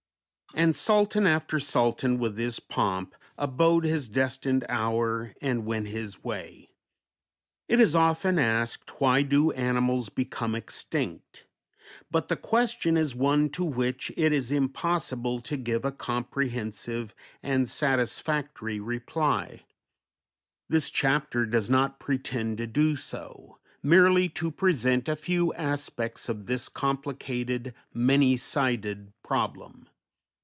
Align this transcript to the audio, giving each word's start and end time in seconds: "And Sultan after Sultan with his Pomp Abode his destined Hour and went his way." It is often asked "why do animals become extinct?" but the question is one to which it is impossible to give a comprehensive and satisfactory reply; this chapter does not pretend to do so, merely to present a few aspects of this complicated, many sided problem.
"And 0.53 0.75
Sultan 0.75 1.25
after 1.27 1.61
Sultan 1.61 2.19
with 2.19 2.37
his 2.37 2.59
Pomp 2.59 3.15
Abode 3.37 3.85
his 3.85 4.09
destined 4.09 4.65
Hour 4.67 5.33
and 5.41 5.65
went 5.65 5.87
his 5.87 6.25
way." 6.25 6.71
It 7.69 7.79
is 7.79 7.95
often 7.95 8.37
asked 8.37 8.99
"why 8.99 9.21
do 9.21 9.53
animals 9.53 10.09
become 10.09 10.53
extinct?" 10.53 11.45
but 12.11 12.27
the 12.27 12.35
question 12.35 12.97
is 12.97 13.15
one 13.15 13.47
to 13.51 13.63
which 13.63 14.11
it 14.17 14.33
is 14.33 14.51
impossible 14.51 15.39
to 15.39 15.55
give 15.55 15.85
a 15.85 15.91
comprehensive 15.93 17.15
and 17.41 17.69
satisfactory 17.69 18.77
reply; 18.81 19.61
this 20.67 20.89
chapter 20.89 21.45
does 21.45 21.69
not 21.69 21.97
pretend 21.97 22.57
to 22.57 22.67
do 22.67 22.97
so, 22.97 23.57
merely 23.81 24.27
to 24.27 24.51
present 24.51 25.07
a 25.07 25.15
few 25.15 25.53
aspects 25.53 26.27
of 26.27 26.47
this 26.47 26.67
complicated, 26.67 27.73
many 27.93 28.35
sided 28.35 29.13
problem. 29.23 29.87